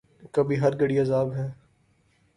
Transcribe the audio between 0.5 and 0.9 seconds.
ہر